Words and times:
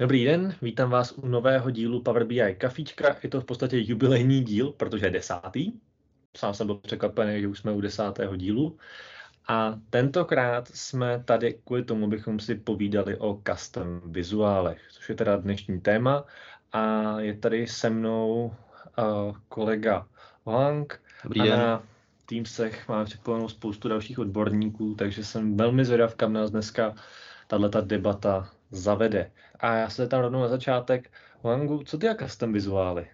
Dobrý 0.00 0.24
den, 0.24 0.54
vítám 0.62 0.90
vás 0.90 1.12
u 1.12 1.26
nového 1.26 1.70
dílu 1.70 2.02
Power 2.02 2.24
BI 2.24 2.54
Kafička. 2.58 3.16
Je 3.22 3.28
to 3.28 3.40
v 3.40 3.44
podstatě 3.44 3.78
jubilejní 3.80 4.44
díl, 4.44 4.72
protože 4.72 5.06
je 5.06 5.10
desátý. 5.10 5.72
Sám 6.36 6.54
jsem 6.54 6.66
byl 6.66 6.76
překvapený, 6.76 7.40
že 7.40 7.48
už 7.48 7.58
jsme 7.58 7.72
u 7.72 7.80
desátého 7.80 8.36
dílu. 8.36 8.76
A 9.48 9.78
tentokrát 9.90 10.68
jsme 10.68 11.22
tady 11.24 11.58
kvůli 11.64 11.84
tomu, 11.84 12.06
abychom 12.06 12.40
si 12.40 12.54
povídali 12.54 13.16
o 13.16 13.40
custom 13.48 14.00
vizuálech, 14.04 14.80
což 14.90 15.08
je 15.08 15.14
teda 15.14 15.36
dnešní 15.36 15.80
téma. 15.80 16.24
A 16.72 17.14
je 17.20 17.36
tady 17.36 17.66
se 17.66 17.90
mnou 17.90 18.54
uh, 18.98 19.36
kolega 19.48 20.06
Lang. 20.46 21.00
Dobrý 21.24 21.40
den. 21.40 21.52
A 21.52 21.56
na 21.56 21.82
Teamsech 22.26 22.88
máme 22.88 23.04
připojenou 23.04 23.48
spoustu 23.48 23.88
dalších 23.88 24.18
odborníků, 24.18 24.94
takže 24.94 25.24
jsem 25.24 25.56
velmi 25.56 25.84
zvědav, 25.84 26.14
kam 26.14 26.32
nás 26.32 26.50
dneska 26.50 26.94
tato 27.46 27.80
debata 27.80 28.50
zavede. 28.70 29.32
A 29.60 29.74
já 29.74 29.90
se 29.90 30.08
tam 30.08 30.20
rovnou 30.20 30.40
na 30.40 30.48
začátek. 30.48 31.12
Wangu, 31.42 31.82
co 31.82 31.98
ty 31.98 32.08
a 32.08 32.14
custom 32.14 32.52
vizuály? 32.52 33.08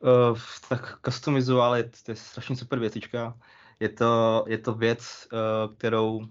Uh, 0.00 0.38
tak 0.68 0.98
custom 1.04 1.34
vizuály, 1.34 1.90
to 2.04 2.10
je 2.12 2.16
strašně 2.16 2.56
super 2.56 2.78
věcička. 2.78 3.38
Je 3.80 3.88
to, 3.88 4.44
je 4.48 4.58
to 4.58 4.74
věc, 4.74 5.28
uh, 5.32 5.74
kterou, 5.74 6.26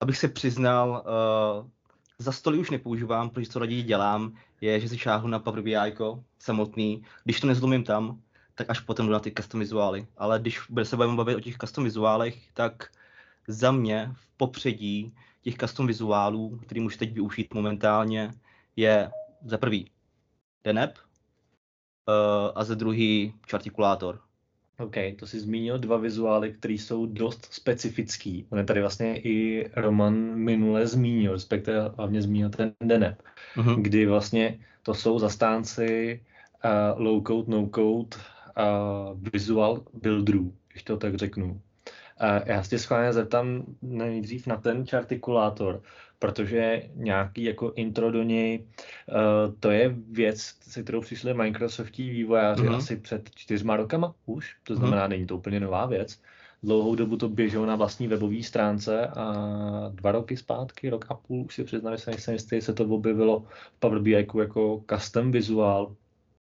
abych 0.00 0.18
se 0.18 0.28
přiznal, 0.28 1.04
uh, 1.06 1.70
za 2.18 2.32
stoly 2.32 2.58
už 2.58 2.70
nepoužívám, 2.70 3.30
protože 3.30 3.50
co 3.50 3.58
raději 3.58 3.82
dělám, 3.82 4.36
je, 4.60 4.80
že 4.80 4.88
si 4.88 4.98
šáhnu 4.98 5.28
na 5.28 5.38
Power 5.38 5.62
BI 5.62 5.96
samotný. 6.38 7.04
Když 7.24 7.40
to 7.40 7.46
nezlomím 7.46 7.84
tam, 7.84 8.20
tak 8.54 8.70
až 8.70 8.80
potom 8.80 9.06
jdu 9.06 9.12
na 9.12 9.20
ty 9.20 9.32
custom 9.32 9.60
vizuály. 9.60 10.06
Ale 10.16 10.38
když 10.38 10.60
se 10.82 10.96
budeme 10.96 11.16
bavit 11.16 11.36
o 11.36 11.40
těch 11.40 11.58
custom 11.58 11.84
vizuálech, 11.84 12.52
tak 12.52 12.88
za 13.48 13.72
mě 13.72 14.10
v 14.14 14.28
popředí 14.36 15.14
těch 15.44 15.56
custom 15.56 15.86
vizuálů, 15.86 16.58
který 16.62 16.80
můžu 16.80 16.98
teď 16.98 17.12
využít 17.12 17.54
momentálně, 17.54 18.30
je 18.76 19.10
za 19.44 19.58
prvý 19.58 19.90
Denep 20.64 20.98
uh, 22.08 22.14
a 22.54 22.64
za 22.64 22.74
druhý 22.74 23.34
Chartikulátor. 23.50 24.20
OK, 24.78 24.96
to 25.18 25.26
si 25.26 25.40
zmínil 25.40 25.78
dva 25.78 25.96
vizuály, 25.96 26.52
které 26.52 26.74
jsou 26.74 27.06
dost 27.06 27.48
specifický. 27.50 28.46
On 28.50 28.58
je 28.58 28.64
tady 28.64 28.80
vlastně 28.80 29.20
i 29.20 29.70
Roman 29.76 30.14
minule 30.34 30.86
zmínil, 30.86 31.32
respektive 31.32 31.90
hlavně 31.96 32.22
zmínil 32.22 32.50
ten 32.50 32.72
Denep, 32.80 33.22
uh-huh. 33.56 33.82
kdy 33.82 34.06
vlastně 34.06 34.58
to 34.82 34.94
jsou 34.94 35.18
zastánci 35.18 36.20
uh, 36.64 37.00
low-code, 37.00 37.48
no-code 37.48 38.16
uh, 38.16 39.20
visual 39.32 39.84
builderů, 39.92 40.54
když 40.72 40.82
to 40.82 40.96
tak 40.96 41.14
řeknu. 41.14 41.60
Já 42.46 42.62
se 42.62 42.70
tě 42.70 42.78
schválně 42.78 43.12
zeptám 43.12 43.64
nejdřív 43.82 44.46
na 44.46 44.56
ten 44.56 44.86
čartikulátor, 44.86 45.82
protože 46.18 46.82
nějaký 46.94 47.44
jako 47.44 47.72
intro 47.76 48.10
do 48.10 48.22
něj, 48.22 48.58
uh, 48.58 49.54
to 49.60 49.70
je 49.70 49.94
věc, 50.10 50.38
se 50.60 50.82
kterou 50.82 51.00
přišli 51.00 51.34
Microsoftí 51.34 52.10
vývojáři 52.10 52.62
mm-hmm. 52.62 52.76
asi 52.76 52.96
před 52.96 53.30
čtyřma 53.34 53.76
rokama 53.76 54.14
už, 54.26 54.56
to 54.64 54.72
mhm. 54.72 54.80
znamená, 54.80 55.06
mm-hmm. 55.06 55.10
není 55.10 55.26
to 55.26 55.36
úplně 55.36 55.60
nová 55.60 55.86
věc. 55.86 56.20
Dlouhou 56.62 56.94
dobu 56.94 57.16
to 57.16 57.28
běželo 57.28 57.66
na 57.66 57.76
vlastní 57.76 58.08
webové 58.08 58.42
stránce 58.42 59.06
a 59.06 59.34
dva 59.94 60.12
roky 60.12 60.36
zpátky, 60.36 60.90
rok 60.90 61.06
a 61.08 61.14
půl, 61.14 61.44
už 61.44 61.54
si 61.54 61.64
přiznám, 61.64 61.96
že 61.96 62.12
jsem 62.12 62.34
jistý, 62.34 62.60
se 62.60 62.74
to 62.74 62.84
objevilo 62.84 63.40
v 63.76 63.80
Power 63.80 63.98
BI 63.98 64.26
jako 64.38 64.84
custom 64.90 65.32
vizuál, 65.32 65.96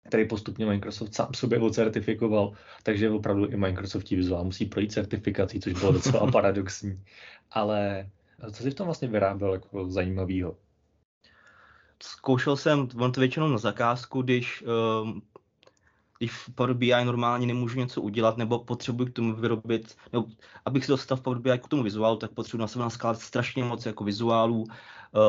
který 0.06 0.28
postupně 0.28 0.66
Microsoft 0.66 1.14
sám 1.14 1.34
sobě 1.34 1.58
ocertifikoval, 1.58 2.52
takže 2.82 3.10
opravdu 3.10 3.46
i 3.46 3.56
Microsoft 3.56 4.10
vizuál 4.10 4.44
musí 4.44 4.64
projít 4.66 4.92
certifikací, 4.92 5.60
což 5.60 5.72
bylo 5.72 5.92
docela 5.92 6.30
paradoxní. 6.32 7.04
Ale 7.50 8.10
co 8.52 8.62
si 8.62 8.70
v 8.70 8.74
tom 8.74 8.86
vlastně 8.86 9.08
vyráběl 9.08 9.52
jako 9.52 9.90
zajímavého? 9.90 10.56
Zkoušel 12.02 12.56
jsem, 12.56 12.88
on 12.98 13.12
to 13.12 13.20
většinou 13.20 13.48
na 13.48 13.58
zakázku, 13.58 14.22
když, 14.22 14.64
um, 15.02 15.22
když 16.18 16.32
v 16.32 16.54
Power 16.54 16.74
BI 16.74 17.04
normálně 17.04 17.46
nemůžu 17.46 17.78
něco 17.78 18.02
udělat, 18.02 18.36
nebo 18.36 18.58
potřebuji 18.58 19.06
k 19.06 19.12
tomu 19.12 19.34
vyrobit, 19.34 19.96
nebo 20.12 20.26
abych 20.64 20.84
si 20.84 20.92
dostal 20.92 21.18
v 21.18 21.20
Power 21.20 21.38
BI 21.38 21.58
k 21.58 21.68
tomu 21.68 21.82
vizuálu, 21.82 22.16
tak 22.16 22.30
potřebuji 22.30 22.60
na 22.60 22.66
sebe 22.66 22.84
naskládat 22.84 23.20
strašně 23.20 23.64
moc 23.64 23.86
jako 23.86 24.04
vizuálů, 24.04 24.64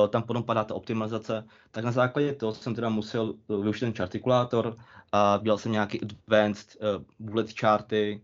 tam 0.09 0.23
potom 0.23 0.43
padá 0.43 0.63
ta 0.63 0.75
optimalizace, 0.75 1.43
tak 1.71 1.83
na 1.83 1.91
základě 1.91 2.33
toho 2.33 2.53
jsem 2.53 2.75
teda 2.75 2.89
musel 2.89 3.33
uh, 3.47 3.61
využít 3.61 3.79
ten 3.79 3.93
chartikulátor 3.93 4.77
a 5.11 5.39
dělal 5.43 5.57
jsem 5.57 5.71
nějaký 5.71 6.01
advanced 6.01 6.77
uh, 6.81 7.03
bullet 7.19 7.59
charty, 7.59 8.21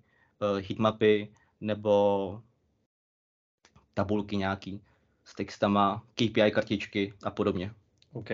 heatmapy, 0.68 1.32
nebo 1.62 2.42
tabulky 3.94 4.38
nějaký 4.38 4.82
s 5.24 5.36
textama, 5.36 6.04
KPI 6.14 6.52
kartičky 6.52 7.14
a 7.24 7.32
podobně. 7.32 7.72
OK. 8.14 8.30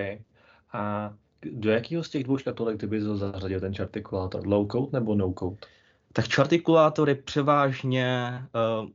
A 0.74 1.13
do 1.51 1.72
jakého 1.72 2.03
z 2.03 2.09
těch 2.09 2.24
dvou 2.24 2.38
škatulek 2.38 2.80
ty 2.80 2.88
bys 2.88 3.03
zařadil 3.03 3.59
ten 3.59 3.75
chartikulátor? 3.75 4.47
Low 4.47 4.68
code 4.72 4.90
nebo 4.94 5.16
no 5.16 5.34
code? 5.40 5.57
Tak 6.13 6.25
chartikulátor 6.34 7.09
je 7.09 7.16
převážně, 7.16 8.40
uh, 8.81 8.90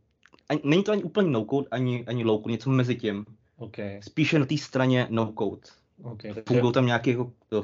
ani, 0.49 0.61
není 0.65 0.85
to 0.85 0.93
ani 0.93 1.03
úplně 1.03 1.31
no 1.31 1.45
code, 1.45 1.69
ani, 1.71 2.05
ani 2.07 2.25
low 2.25 2.43
code, 2.43 2.53
něco 2.53 2.71
mezi 2.71 2.97
tím. 2.97 3.27
Okay. 3.65 4.03
Spíše 4.03 4.39
na 4.39 4.47
té 4.47 4.57
straně 4.57 5.07
no 5.11 5.33
code. 5.39 5.69
Okay, 6.03 6.35
takže... 6.35 6.45
Fungují 6.47 6.73
tam 6.73 6.87
nějaké 6.87 7.11
jako, 7.11 7.33
uh, 7.51 7.63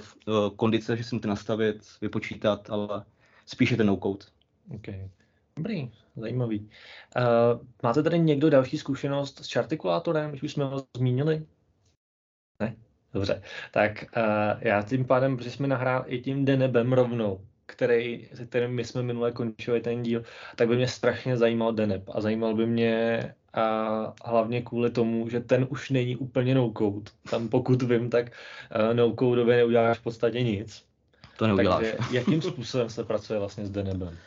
kondice, 0.57 0.97
že 0.97 1.05
si 1.05 1.15
můžete 1.15 1.29
nastavit, 1.29 1.77
vypočítat, 2.01 2.71
ale 2.71 3.05
spíše 3.47 3.77
ten 3.77 3.87
no 3.87 3.97
code. 3.97 4.27
Okay. 4.75 5.11
Dobrý, 5.57 5.91
zajímavý. 6.17 6.61
Uh, 7.17 7.67
máte 7.83 8.03
tady 8.03 8.19
někdo 8.19 8.51
další 8.51 8.79
zkušenost 8.79 9.45
s 9.45 9.53
chartikulátorem, 9.53 10.31
když 10.31 10.43
už 10.43 10.53
jsme 10.53 10.65
ho 10.65 10.87
zmínili? 10.97 11.47
Ne? 12.61 12.77
Dobře. 13.13 13.43
Tak 13.73 14.05
uh, 14.17 14.23
já 14.61 14.83
tím 14.83 15.05
pádem, 15.05 15.37
protože 15.37 15.51
jsme 15.51 15.69
nahrál 15.69 16.05
i 16.07 16.21
tím 16.21 16.45
Denebem 16.45 16.93
rovnou, 16.93 17.47
který, 17.73 18.29
se 18.35 18.47
kterým 18.47 18.71
my 18.71 18.85
jsme 18.85 19.03
minule 19.03 19.33
končili 19.33 19.81
ten 19.81 20.03
díl, 20.03 20.23
tak 20.57 20.69
by 20.69 20.77
mě 20.77 20.89
strašně 20.89 21.37
zajímal 21.37 21.73
Deneb 21.73 22.03
a 22.13 22.21
zajímal 22.21 22.55
by 22.55 22.67
mě 22.67 23.35
a 23.55 24.15
hlavně 24.25 24.63
kvůli 24.63 24.91
tomu, 24.91 25.29
že 25.29 25.41
ten 25.41 25.67
už 25.71 25.91
není 25.91 26.17
úplně 26.17 26.55
no-code. 26.55 27.11
Tam 27.31 27.49
pokud 27.49 27.83
vím, 27.83 28.11
tak 28.11 28.27
uh, 28.27 28.95
no-codově 28.95 29.57
neuděláš 29.57 29.99
v 29.99 30.03
podstatě 30.03 30.43
nic. 30.43 30.85
To 31.37 31.47
neuděláš. 31.47 31.79
Takže 31.81 31.99
jakým 32.11 32.43
způsobem 32.43 32.91
se 32.91 33.05
pracuje 33.05 33.39
vlastně 33.39 33.67
s 33.67 33.71
Denebem? 33.71 34.19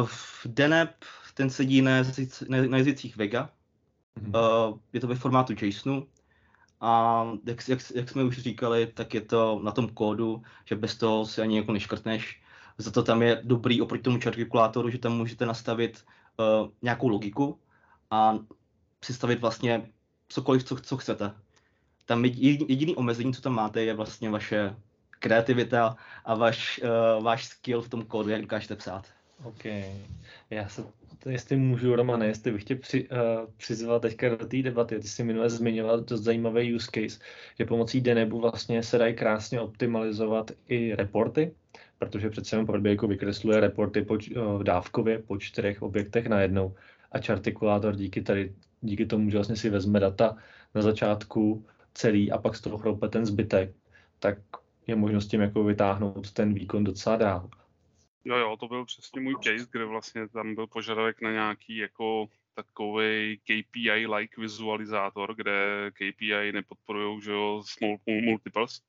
Uh, 0.00 0.08
Deneb, 0.44 0.90
ten 1.34 1.50
sedí 1.50 1.82
na, 1.82 2.02
na 2.68 2.78
jazycích 2.78 3.16
Vega. 3.16 3.50
Uh, 4.26 4.78
je 4.92 5.00
to 5.00 5.06
ve 5.06 5.14
formátu 5.14 5.54
JSONu. 5.60 6.06
A 6.80 7.24
jak, 7.46 7.68
jak, 7.68 7.78
jak 7.94 8.08
jsme 8.08 8.24
už 8.24 8.38
říkali, 8.38 8.86
tak 8.86 9.14
je 9.14 9.20
to 9.20 9.60
na 9.62 9.70
tom 9.70 9.88
kódu, 9.88 10.42
že 10.64 10.76
bez 10.76 10.96
toho 10.96 11.26
si 11.26 11.40
ani 11.40 11.56
jako 11.56 11.72
neškrtneš. 11.72 12.42
Za 12.78 12.90
to 12.90 13.02
tam 13.02 13.22
je 13.22 13.40
dobrý 13.44 13.80
oproti 13.80 14.02
tomu 14.02 14.18
čartikulátoru, 14.18 14.90
že 14.90 14.98
tam 14.98 15.16
můžete 15.16 15.46
nastavit 15.46 16.04
uh, 16.36 16.68
nějakou 16.82 17.08
logiku 17.08 17.58
a 18.10 18.38
představit 19.00 19.40
vlastně 19.40 19.90
cokoliv, 20.28 20.64
co, 20.64 20.76
co 20.76 20.96
chcete. 20.96 21.34
Tam 22.04 22.24
jediný 22.24 22.96
omezení, 22.96 23.34
co 23.34 23.40
tam 23.40 23.54
máte, 23.54 23.82
je 23.82 23.94
vlastně 23.94 24.30
vaše 24.30 24.76
kreativita 25.10 25.96
a 26.24 26.34
vaš, 26.34 26.80
uh, 27.16 27.24
váš 27.24 27.44
skill 27.44 27.82
v 27.82 27.88
tom 27.88 28.04
kódu, 28.04 28.28
jak 28.28 28.40
dokážete 28.40 28.76
psát. 28.76 29.06
OK. 29.44 29.64
Já 30.50 30.68
se, 30.68 30.84
jestli 31.28 31.56
můžu, 31.56 31.96
Romane, 31.96 32.26
jestli 32.26 32.52
bych 32.52 32.64
tě 32.64 32.76
při, 32.76 33.08
uh, 33.08 33.18
přizval 33.56 34.00
teďka 34.00 34.28
do 34.28 34.46
té 34.46 34.62
debaty, 34.62 35.00
ty 35.00 35.08
jsi 35.08 35.24
minule 35.24 35.50
zmiňoval 35.50 36.00
dost 36.00 36.22
zajímavý 36.22 36.74
use 36.74 36.90
case, 36.94 37.20
že 37.58 37.64
pomocí 37.64 38.00
Denebu 38.00 38.40
vlastně 38.40 38.82
se 38.82 38.98
dají 38.98 39.14
krásně 39.14 39.60
optimalizovat 39.60 40.50
i 40.68 40.94
reporty, 40.94 41.54
protože 41.98 42.30
přece 42.30 42.56
jenom 42.56 42.82
BI 42.82 42.98
vykresluje 43.08 43.60
reporty 43.60 44.02
po, 44.02 44.14
uh, 44.14 44.62
dávkově 44.62 45.18
po 45.18 45.38
čtyřech 45.38 45.82
objektech 45.82 46.26
najednou 46.26 46.74
a 47.12 47.18
Chartikulátor 47.18 47.96
díky, 47.96 48.22
tady, 48.22 48.54
díky 48.80 49.06
tomu, 49.06 49.30
že 49.30 49.36
vlastně 49.36 49.56
si 49.56 49.70
vezme 49.70 50.00
data 50.00 50.36
na 50.74 50.82
začátku 50.82 51.64
celý 51.94 52.32
a 52.32 52.38
pak 52.38 52.56
z 52.56 52.60
toho 52.60 52.78
chroupe 52.78 53.08
ten 53.08 53.26
zbytek, 53.26 53.74
tak 54.18 54.38
je 54.86 54.96
možnost 54.96 55.26
tím 55.26 55.40
jako 55.40 55.64
vytáhnout 55.64 56.32
ten 56.32 56.54
výkon 56.54 56.84
docela 56.84 57.16
dál. 57.16 57.50
Jo, 58.26 58.36
jo, 58.36 58.56
to 58.56 58.68
byl 58.68 58.84
přesně 58.84 59.20
můj 59.20 59.34
case, 59.42 59.66
kde 59.70 59.84
vlastně 59.84 60.28
tam 60.28 60.54
byl 60.54 60.66
požadavek 60.66 61.20
na 61.20 61.30
nějaký 61.30 61.76
jako 61.76 62.26
takový 62.54 63.40
KPI-like 63.44 64.40
vizualizátor, 64.40 65.34
kde 65.34 65.90
KPI 65.94 66.52
nepodporují, 66.52 67.22
že 67.22 67.32
jo, 67.32 67.62
small 67.66 67.98
multiples. 68.06 68.80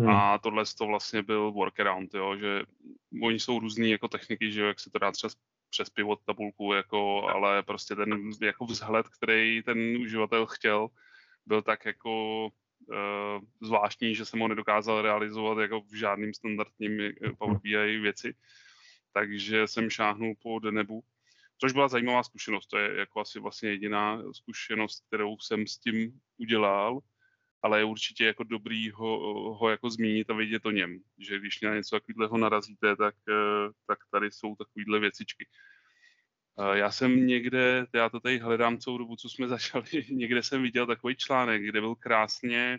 Hmm. 0.00 0.10
A 0.10 0.38
tohle 0.38 0.64
to 0.78 0.86
vlastně 0.86 1.22
byl 1.22 1.52
workaround, 1.52 2.14
jo, 2.14 2.36
že 2.36 2.62
oni 3.22 3.40
jsou 3.40 3.58
různý 3.58 3.90
jako 3.90 4.08
techniky, 4.08 4.52
že 4.52 4.60
jo, 4.60 4.66
jak 4.66 4.80
se 4.80 4.90
to 4.90 4.98
dá 4.98 5.12
třeba 5.12 5.32
přes 5.70 5.90
pivot 5.90 6.20
tabulku, 6.24 6.72
jako, 6.72 7.28
ale 7.28 7.62
prostě 7.62 7.96
ten 7.96 8.30
jako 8.42 8.64
vzhled, 8.64 9.08
který 9.08 9.62
ten 9.62 9.78
uživatel 9.96 10.46
chtěl, 10.46 10.88
byl 11.46 11.62
tak 11.62 11.84
jako 11.84 12.48
zvláštní, 13.62 14.14
že 14.14 14.24
jsem 14.24 14.40
ho 14.40 14.48
nedokázal 14.48 15.02
realizovat 15.02 15.58
jako 15.58 15.80
v 15.80 15.94
žádným 15.94 16.34
standardním 16.34 17.00
eh, 17.00 17.12
Power 17.38 17.58
BI 17.58 17.98
věci. 17.98 18.34
Takže 19.12 19.66
jsem 19.66 19.90
šáhnul 19.90 20.34
po 20.42 20.58
Denebu, 20.58 21.04
což 21.58 21.72
byla 21.72 21.88
zajímavá 21.88 22.22
zkušenost. 22.22 22.66
To 22.66 22.78
je 22.78 22.98
jako 22.98 23.20
asi 23.20 23.40
vlastně 23.40 23.70
jediná 23.70 24.22
zkušenost, 24.32 25.04
kterou 25.06 25.38
jsem 25.38 25.66
s 25.66 25.78
tím 25.78 26.20
udělal. 26.38 27.00
ale 27.62 27.78
je 27.78 27.84
určitě 27.84 28.24
jako 28.24 28.44
dobrý 28.44 28.90
ho, 28.90 29.18
ho 29.54 29.70
jako 29.70 29.90
zmínit 29.90 30.30
a 30.30 30.34
vidět 30.34 30.66
o 30.66 30.70
něm, 30.70 30.98
že 31.18 31.38
když 31.38 31.60
na 31.60 31.74
něco 31.74 32.00
takového 32.00 32.38
narazíte, 32.38 32.96
tak, 32.96 33.14
tak 33.86 33.98
tady 34.10 34.30
jsou 34.30 34.56
takovéhle 34.56 35.00
věcičky. 35.00 35.46
Já 36.72 36.90
jsem 36.90 37.26
někde, 37.26 37.86
já 37.94 38.08
to 38.08 38.20
tady 38.20 38.38
hledám 38.38 38.78
celou 38.78 38.98
dobu, 38.98 39.16
co 39.16 39.28
jsme 39.28 39.48
začali, 39.56 39.84
někde 40.10 40.42
jsem 40.42 40.62
viděl 40.62 40.86
takový 40.86 41.16
článek, 41.16 41.62
kde 41.62 41.80
byl 41.80 41.94
krásně, 41.94 42.78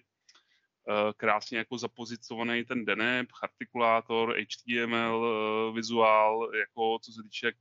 eh, 0.89 1.13
krásně 1.17 1.57
jako 1.57 1.77
zapozicovaný 1.77 2.65
ten 2.65 2.85
DNEP, 2.85 3.27
artikulátor, 3.43 4.35
HTML, 4.37 5.25
eh, 5.25 5.73
vizuál, 5.73 6.49
jako 6.59 6.99
co 7.01 7.11
se 7.11 7.23
týče 7.23 7.51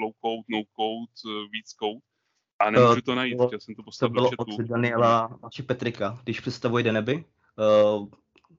low 0.00 0.12
code, 0.24 0.44
no 0.48 0.62
code, 0.76 1.12
eh, 1.26 1.48
víc 1.52 1.70
code. 1.70 2.00
A 2.58 2.70
nemůžu 2.70 3.00
to 3.00 3.14
najít, 3.14 3.38
chtěl 3.46 3.60
jsem 3.60 3.74
to 3.74 3.82
postavit 3.82 4.14
to 4.14 4.14
bylo 4.14 4.30
od 4.58 4.60
Daniela 4.60 5.38
Petrika, 5.66 6.20
když 6.24 6.40
představuje 6.40 6.84
Deneby. 6.84 7.24
Uh, 7.94 8.08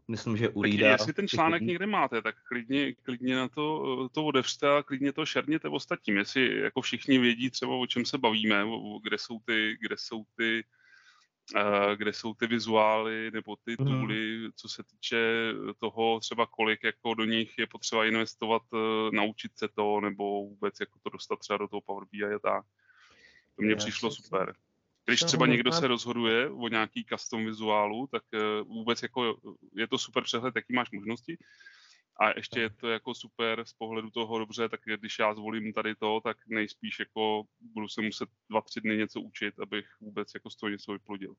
myslím, 0.08 0.38
že 0.38 0.50
u 0.50 0.62
Reeda... 0.62 0.92
Jestli 0.92 1.14
ten 1.14 1.28
článek 1.28 1.62
někde 1.62 1.86
máte, 1.86 2.22
tak 2.22 2.36
klidně, 2.44 2.94
klidně 2.94 3.36
na 3.36 3.48
to, 3.48 4.10
to 4.10 4.26
odevřte 4.26 4.78
a 4.78 4.84
klidně 4.84 5.14
to 5.14 5.26
šerněte 5.26 5.70
ostatním, 5.70 6.18
jestli 6.18 6.60
jako 6.60 6.82
všichni 6.82 7.18
vědí 7.18 7.50
třeba, 7.50 7.76
o 7.76 7.88
čem 7.88 8.06
se 8.06 8.18
bavíme, 8.18 8.66
kde 9.04 9.18
jsou 9.18 9.40
ty, 9.40 9.78
kde 9.82 9.96
jsou 9.98 10.24
ty, 10.38 10.64
uh, 11.56 11.96
kde 11.96 12.14
jsou 12.14 12.34
ty 12.34 12.48
vizuály 12.48 13.32
nebo 13.34 13.56
ty 13.56 13.76
mhm. 13.80 13.90
tooly, 13.90 14.50
co 14.56 14.70
se 14.70 14.84
týče 14.84 15.18
toho 15.80 16.20
třeba 16.20 16.46
kolik 16.46 16.84
jako 16.84 17.14
do 17.14 17.26
nich 17.26 17.58
je 17.58 17.68
potřeba 17.68 18.06
investovat, 18.06 18.62
uh, 18.72 18.80
naučit 19.14 19.58
se 19.58 19.68
to, 19.68 20.02
nebo 20.02 20.46
vůbec 20.46 20.80
jako 20.80 21.00
to 21.04 21.10
dostat 21.10 21.40
třeba 21.40 21.58
do 21.58 21.68
toho 21.68 21.82
Power 21.82 22.08
BI 22.12 22.26
a 22.26 22.40
tak. 22.40 22.66
To 23.56 23.62
mně 23.62 23.76
přišlo 23.76 24.12
super. 24.12 24.56
Když 25.06 25.20
třeba 25.20 25.48
někdo 25.48 25.72
se 25.72 25.88
rozhoduje 25.88 26.50
o 26.50 26.68
nějaký 26.68 27.06
custom 27.06 27.46
vizuálu, 27.46 28.08
tak 28.08 28.24
eh, 28.34 28.62
vůbec 28.62 29.04
jako 29.04 29.38
je 29.76 29.88
to 29.88 29.98
super 29.98 30.24
přehled, 30.24 30.56
jaký 30.56 30.74
máš 30.74 30.92
možnosti. 30.92 31.38
A 32.20 32.30
ještě 32.38 32.60
je 32.60 32.70
to 32.70 32.88
jako 32.88 33.14
super 33.14 33.66
z 33.66 33.74
pohledu 33.74 34.10
toho 34.10 34.40
dobře, 34.40 34.70
tak 34.70 34.80
když 35.00 35.20
já 35.20 35.34
zvolím 35.34 35.74
tady 35.74 35.96
to, 35.96 36.22
tak 36.24 36.38
nejspíš 36.48 37.00
jako 37.00 37.44
budu 37.60 37.88
se 37.88 38.02
muset 38.02 38.30
dva, 38.50 38.62
tři 38.62 38.82
dny 38.82 38.98
něco 38.98 39.22
učit, 39.22 39.60
abych 39.60 39.86
vůbec 40.02 40.32
jako 40.34 40.50
z 40.50 40.56
toho 40.56 40.70
něco 40.70 40.92
vyplodil. 40.92 41.36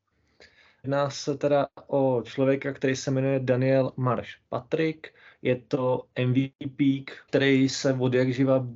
Jedná 0.83 1.11
se 1.11 1.37
teda 1.37 1.69
o 1.87 2.23
člověka, 2.23 2.73
který 2.73 2.97
se 2.97 3.11
jmenuje 3.11 3.41
Daniel 3.41 3.93
Marš 3.97 4.41
Patrick. 4.49 5.15
Je 5.43 5.57
to 5.57 6.03
MVP, 6.27 7.11
který 7.29 7.69
se 7.69 7.97
od 8.01 8.15
jak 8.15 8.33
živa 8.33 8.67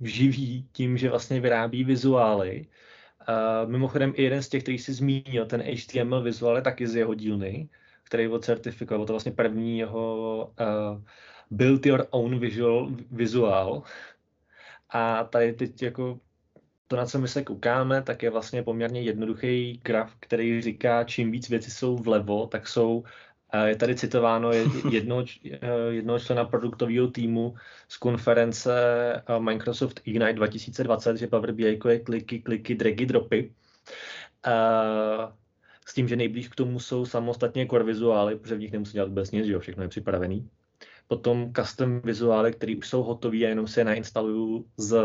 živí 0.00 0.68
tím, 0.72 0.98
že 0.98 1.10
vlastně 1.10 1.40
vyrábí 1.40 1.84
vizuály 1.84 2.66
Uh, 3.30 3.70
mimochodem 3.70 4.12
i 4.16 4.22
jeden 4.22 4.42
z 4.42 4.48
těch, 4.48 4.62
který 4.62 4.78
si 4.78 4.92
zmínil, 4.92 5.46
ten 5.46 5.62
HTML 5.62 6.22
vizuál 6.22 6.56
je 6.56 6.62
taky 6.62 6.86
z 6.86 6.96
jeho 6.96 7.14
dílny, 7.14 7.68
který 8.04 8.26
ho 8.26 8.38
certifikoval. 8.38 9.06
To 9.06 9.12
vlastně 9.12 9.32
první 9.32 9.78
jeho 9.78 10.52
uh, 10.60 11.02
build 11.50 11.86
your 11.86 12.06
own 12.10 12.38
visual, 12.38 12.90
vizuál. 13.10 13.82
A 14.90 15.24
tady 15.24 15.52
teď 15.52 15.82
jako 15.82 16.20
to, 16.86 16.96
na 16.96 17.06
co 17.06 17.18
my 17.18 17.28
se 17.28 17.44
koukáme, 17.44 18.02
tak 18.02 18.22
je 18.22 18.30
vlastně 18.30 18.62
poměrně 18.62 19.00
jednoduchý 19.02 19.80
graf, 19.84 20.16
který 20.20 20.62
říká, 20.62 21.04
čím 21.04 21.30
víc 21.30 21.48
věci 21.48 21.70
jsou 21.70 21.96
vlevo, 21.96 22.46
tak 22.46 22.68
jsou 22.68 23.04
je 23.64 23.76
tady 23.76 23.94
citováno 23.94 24.50
jednoho, 24.90 25.24
jednoho 25.90 26.18
člena 26.18 26.44
produktového 26.44 27.08
týmu 27.08 27.54
z 27.88 27.96
konference 27.96 28.72
eh, 29.26 29.40
Microsoft 29.40 30.00
Ignite 30.04 30.32
2020, 30.32 31.16
že 31.16 31.26
Power 31.26 31.52
BI 31.52 31.62
je 31.62 31.76
kliky, 32.00 32.40
kliky, 32.40 32.74
dragy, 32.74 33.06
dropy. 33.06 33.52
S 35.86 35.94
tím, 35.94 36.08
že 36.08 36.16
nejblíž 36.16 36.48
k 36.48 36.54
tomu 36.54 36.80
jsou 36.80 37.06
samostatně 37.06 37.66
core 37.66 37.84
vizuály, 37.84 38.36
protože 38.36 38.54
v 38.54 38.58
nich 38.58 38.72
nemusí 38.72 38.92
dělat 38.92 39.08
vůbec 39.08 39.30
nic, 39.30 39.46
že 39.46 39.52
jo, 39.52 39.60
všechno 39.60 39.82
je 39.82 39.88
připravený. 39.88 40.48
Potom 41.08 41.52
custom 41.52 42.00
vizuály, 42.00 42.52
které 42.52 42.76
už 42.76 42.88
jsou 42.88 43.02
hotové 43.02 43.36
a 43.36 43.48
jenom 43.48 43.66
se 43.66 43.80
je 43.80 43.84
nainstalují 43.84 44.64
z 44.76 44.96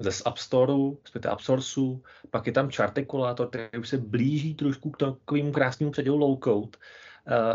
ze 0.00 0.24
App 0.24 0.38
Storeu, 0.38 0.98
respektive 1.04 1.32
App 1.32 1.40
Sourceu, 1.40 2.02
pak 2.30 2.46
je 2.46 2.52
tam 2.52 2.70
Chartikulátor, 2.70 3.48
který 3.48 3.80
už 3.80 3.88
se 3.88 3.98
blíží 3.98 4.54
trošku 4.54 4.90
k 4.90 4.96
takovému 4.96 5.52
krásnému 5.52 5.92
předělu 5.92 6.18
low 6.18 6.38
code, 6.44 6.78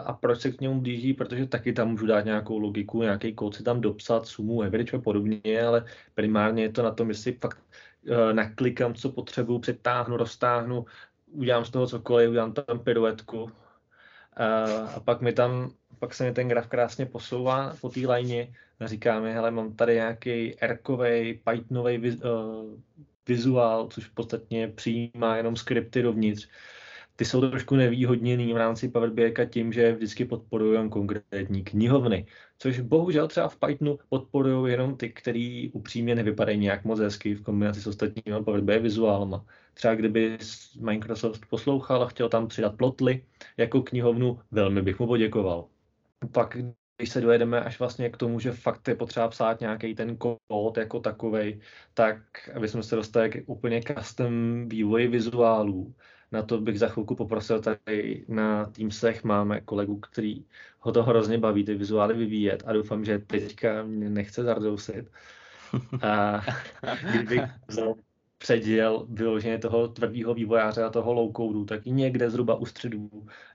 a 0.05 0.13
proč 0.13 0.41
se 0.41 0.51
k 0.51 0.61
němu 0.61 0.81
blíží, 0.81 1.13
protože 1.13 1.45
taky 1.45 1.73
tam 1.73 1.89
můžu 1.89 2.05
dát 2.05 2.25
nějakou 2.25 2.59
logiku, 2.59 3.01
nějaký 3.01 3.33
kód 3.33 3.55
si 3.55 3.63
tam 3.63 3.81
dopsat, 3.81 4.27
sumu, 4.27 4.61
average 4.61 4.97
a 4.97 5.01
podobně, 5.01 5.61
ale 5.67 5.85
primárně 6.13 6.63
je 6.63 6.71
to 6.71 6.83
na 6.83 6.91
tom, 6.91 7.09
jestli 7.09 7.33
fakt 7.33 7.63
e, 8.07 8.33
naklikám, 8.33 8.93
co 8.93 9.11
potřebuju, 9.11 9.59
přetáhnu, 9.59 10.17
roztáhnu, 10.17 10.85
udělám 11.31 11.65
z 11.65 11.69
toho 11.69 11.87
cokoliv, 11.87 12.29
udělám 12.29 12.53
tam 12.53 12.79
piruetku 12.79 13.51
a 14.95 14.99
pak 14.99 15.21
mi 15.21 15.33
tam, 15.33 15.71
pak 15.99 16.13
se 16.13 16.23
mi 16.23 16.33
ten 16.33 16.47
graf 16.47 16.67
krásně 16.67 17.05
posouvá 17.05 17.75
po 17.81 17.89
té 17.89 18.07
lajně 18.07 18.53
a 18.79 19.11
hele, 19.19 19.51
mám 19.51 19.75
tady 19.75 19.93
nějaký 19.93 20.59
R-kovej, 20.59 21.41
Pythonový 21.43 21.97
viz, 21.97 22.21
vizuál, 23.27 23.87
což 23.87 24.05
v 24.05 24.13
podstatě 24.13 24.71
přijímá 24.75 25.37
jenom 25.37 25.55
skripty 25.55 26.01
dovnitř 26.01 26.47
ty 27.15 27.25
jsou 27.25 27.49
trošku 27.49 27.75
nevýhodněný 27.75 28.53
v 28.53 28.57
rámci 28.57 28.89
Power 28.89 29.09
BI 29.09 29.33
tím, 29.49 29.73
že 29.73 29.91
vždycky 29.91 30.25
podporují 30.25 30.89
konkrétní 30.89 31.63
knihovny, 31.63 32.25
což 32.57 32.79
bohužel 32.79 33.27
třeba 33.27 33.47
v 33.47 33.57
Pythonu 33.57 33.99
podporují 34.09 34.71
jenom 34.71 34.97
ty, 34.97 35.09
který 35.09 35.71
upřímně 35.71 36.15
nevypadají 36.15 36.57
nějak 36.57 36.85
moc 36.85 36.99
hezky 36.99 37.33
v 37.33 37.43
kombinaci 37.43 37.81
s 37.81 37.87
ostatními 37.87 38.43
Power 38.43 38.61
BI 38.61 38.79
vizuálama. 38.79 39.45
Třeba 39.73 39.95
kdyby 39.95 40.37
Microsoft 40.79 41.45
poslouchal 41.49 42.03
a 42.03 42.07
chtěl 42.07 42.29
tam 42.29 42.47
přidat 42.47 42.77
plotly 42.77 43.25
jako 43.57 43.81
knihovnu, 43.81 44.39
velmi 44.51 44.81
bych 44.81 44.99
mu 44.99 45.07
poděkoval. 45.07 45.67
Pak 46.31 46.57
když 46.97 47.09
se 47.09 47.21
dojedeme 47.21 47.61
až 47.61 47.79
vlastně 47.79 48.09
k 48.09 48.17
tomu, 48.17 48.39
že 48.39 48.51
fakt 48.51 48.87
je 48.87 48.95
potřeba 48.95 49.27
psát 49.27 49.61
nějaký 49.61 49.95
ten 49.95 50.17
kód 50.17 50.77
jako 50.77 50.99
takovej, 50.99 51.59
tak 51.93 52.17
aby 52.55 52.67
jsme 52.67 52.83
se 52.83 52.95
dostali 52.95 53.29
k 53.29 53.43
úplně 53.45 53.81
custom 53.81 54.33
vývoji 54.69 55.07
vizuálů, 55.07 55.93
na 56.35 56.43
to 56.43 56.61
bych 56.61 56.79
za 56.79 56.87
chvilku 56.87 57.15
poprosil 57.15 57.61
tady 57.61 58.25
na 58.27 58.65
Teamsech 58.65 59.23
máme 59.23 59.61
kolegu, 59.61 59.99
který 59.99 60.45
ho 60.79 60.91
to 60.91 61.03
hrozně 61.03 61.37
baví 61.37 61.65
ty 61.65 61.75
vizuály 61.75 62.13
vyvíjet 62.13 62.63
a 62.65 62.73
doufám, 62.73 63.05
že 63.05 63.19
teďka 63.19 63.83
mě 63.83 64.09
nechce 64.09 64.43
zardousit. 64.43 65.11
A 66.01 66.41
kdybych 67.11 67.43
vzal 67.67 67.95
předěl 68.37 69.05
vyloženě 69.09 69.57
toho 69.57 69.87
tvrdého 69.87 70.33
vývojáře 70.33 70.83
a 70.83 70.89
toho 70.89 71.13
low 71.13 71.31
codu, 71.37 71.65
tak 71.65 71.87
i 71.87 71.91
někde 71.91 72.29
zhruba 72.29 72.55
u 72.55 72.65
středu 72.65 73.09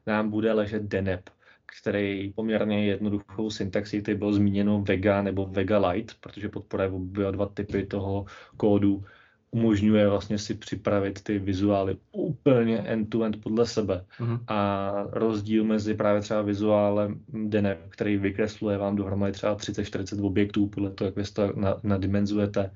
nám 0.06 0.30
bude 0.30 0.52
ležet 0.52 0.82
Denep, 0.82 1.30
který 1.66 2.32
poměrně 2.32 2.86
jednoduchou 2.86 3.50
syntaxi, 3.50 4.02
ty 4.02 4.14
bylo 4.14 4.32
zmíněno 4.32 4.82
Vega 4.82 5.22
nebo 5.22 5.46
Vega 5.46 5.88
Lite, 5.88 6.14
protože 6.20 6.48
podporuje 6.48 6.88
oba 6.88 7.30
dva 7.30 7.46
typy 7.46 7.86
toho 7.86 8.24
kódu 8.56 9.04
umožňuje 9.50 10.08
vlastně 10.08 10.38
si 10.38 10.54
připravit 10.54 11.22
ty 11.22 11.38
vizuály 11.38 11.96
úplně 12.12 12.78
end-to-end 12.78 13.42
podle 13.42 13.66
sebe. 13.66 14.04
Mm-hmm. 14.20 14.40
A 14.48 14.90
rozdíl 15.10 15.64
mezi 15.64 15.94
právě 15.94 16.20
třeba 16.20 16.42
vizuálem 16.42 17.20
Dene, 17.28 17.76
který 17.88 18.16
vykresluje 18.16 18.78
vám 18.78 18.96
dohromady 18.96 19.32
třeba 19.32 19.56
30-40 19.56 20.26
objektů 20.26 20.66
podle 20.66 20.90
toho, 20.90 21.08
jak 21.08 21.16
vy 21.16 21.24
to 21.32 21.52
nadimenzujete 21.82 22.70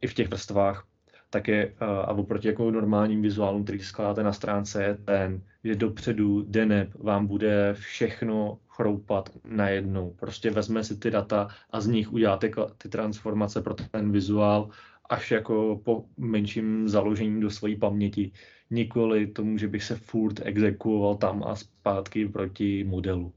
i 0.00 0.06
v 0.06 0.14
těch 0.14 0.28
vrstvách, 0.28 0.86
tak 1.30 1.48
je, 1.48 1.72
a 1.80 2.12
oproti 2.12 2.48
jako 2.48 2.70
normálním 2.70 3.22
vizuálům, 3.22 3.64
který 3.64 3.78
skládáte 3.78 4.22
na 4.22 4.32
stránce, 4.32 4.84
je 4.84 4.94
ten, 4.94 5.42
že 5.64 5.74
dopředu 5.74 6.44
Deneb 6.48 6.88
vám 6.94 7.26
bude 7.26 7.74
všechno 7.74 8.58
chroupat 8.68 9.30
najednou. 9.44 10.14
Prostě 10.20 10.50
vezme 10.50 10.84
si 10.84 10.96
ty 10.96 11.10
data 11.10 11.48
a 11.70 11.80
z 11.80 11.86
nich 11.86 12.12
uděláte 12.12 12.50
ty 12.78 12.88
transformace 12.88 13.62
pro 13.62 13.74
ten 13.74 14.12
vizuál 14.12 14.68
až 15.08 15.30
jako 15.30 15.80
po 15.84 16.04
menším 16.16 16.88
založení 16.88 17.40
do 17.40 17.50
své 17.50 17.76
paměti, 17.76 18.32
nikoli 18.70 19.26
tomu, 19.26 19.58
že 19.58 19.68
bych 19.68 19.84
se 19.84 19.96
furt 19.96 20.40
exekuoval 20.44 21.16
tam 21.16 21.44
a 21.44 21.56
zpátky 21.56 22.28
proti 22.28 22.84
modelu, 22.84 23.32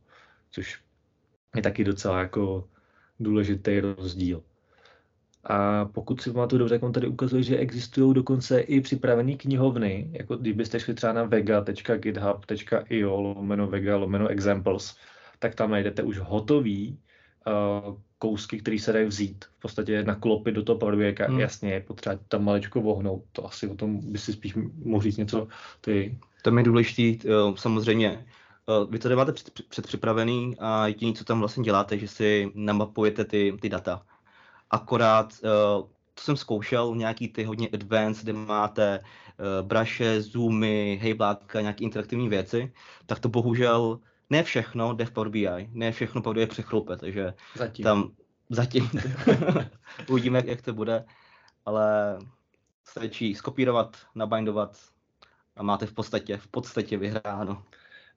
což 0.52 0.82
je 1.56 1.62
taky 1.62 1.84
docela 1.84 2.20
jako 2.20 2.70
důležitý 3.20 3.80
rozdíl. 3.80 4.44
A 5.44 5.86
pokud 5.86 6.22
si 6.22 6.32
pamatuju 6.32 6.60
dobře, 6.60 6.76
tak 6.76 6.84
on 6.84 6.92
tady 6.92 7.08
ukazuje, 7.08 7.44
že 7.44 7.58
existují 7.58 8.14
dokonce 8.14 8.60
i 8.60 8.82
připravené 8.82 9.36
knihovny, 9.36 10.10
jako 10.12 10.38
kdybyste 10.38 10.80
šli 10.80 10.94
třeba 10.94 11.14
na 11.14 11.24
vega.github.io 11.24 13.22
lomeno 13.22 13.68
vega 13.68 13.98
lomeno 13.98 14.28
examples, 14.28 14.98
tak 15.40 15.56
tam 15.56 15.72
najdete 15.72 16.04
už 16.04 16.20
hotový 16.20 17.00
uh, 17.48 17.98
kousky, 18.20 18.60
které 18.60 18.80
se 18.80 18.94
dají 18.94 19.06
vzít, 19.06 19.46
v 19.46 19.62
podstatě 19.62 20.04
naklopit 20.04 20.56
do 20.56 20.64
toho 20.64 20.80
Power 20.80 21.16
hmm. 21.28 21.40
jasně, 21.40 21.74
je 21.74 21.82
potřeba 21.82 22.20
tam 22.28 22.44
maličko 22.44 22.82
vohnout, 22.82 23.24
to 23.32 23.46
asi 23.46 23.68
o 23.68 23.76
tom 23.76 24.12
by 24.12 24.18
si 24.18 24.34
spíš 24.34 24.54
mohl 24.84 25.04
říct 25.04 25.18
něco 25.18 25.48
ty. 25.82 26.18
To 26.42 26.58
je 26.58 26.64
důležitý, 26.64 27.20
eh, 27.26 27.30
samozřejmě, 27.56 28.26
eh, 28.70 28.88
vy 28.90 29.00
to 29.00 29.16
máte 29.16 29.32
před, 29.32 29.52
předpřipravený 29.70 30.56
a 30.60 30.88
jediné, 30.88 31.14
co 31.14 31.24
tam 31.24 31.40
vlastně 31.40 31.64
děláte, 31.64 31.98
že 31.98 32.08
si 32.08 32.52
namapujete 32.56 33.26
ty, 33.26 33.58
ty 33.62 33.70
data. 33.70 34.06
Akorát 34.70 35.34
to 36.14 36.22
jsem 36.22 36.38
zkoušel, 36.38 36.96
nějaký 36.96 37.28
ty 37.28 37.44
hodně 37.44 37.70
advanced, 37.74 38.24
kde 38.24 38.34
máte 38.34 39.04
braše, 39.62 40.22
zoomy, 40.22 41.00
hejblátka, 41.02 41.62
nějaké 41.62 41.84
interaktivní 41.84 42.30
věci, 42.30 42.74
tak 43.06 43.20
to 43.20 43.30
bohužel 43.30 44.00
ne 44.30 44.44
všechno 44.44 44.94
jde 44.94 45.06
v 45.06 45.12
Power 45.12 45.30
BI, 45.30 45.70
ne 45.72 45.92
všechno 45.92 46.22
Power 46.22 46.38
BI 46.38 46.48
přechlupe, 46.48 46.98
takže 46.98 47.34
zatím. 47.56 47.84
tam 47.84 48.12
zatím 48.50 48.90
uvidíme, 50.10 50.38
jak, 50.38 50.46
jak 50.46 50.62
to 50.62 50.74
bude, 50.74 51.06
ale 51.66 52.18
stačí 52.84 53.36
skopírovat, 53.36 53.98
nabindovat 54.16 54.78
a 55.56 55.64
máte 55.64 55.86
v 55.86 55.94
podstatě, 55.94 56.38
v 56.38 56.48
podstatě 56.48 56.98
vyhráno. 56.98 57.64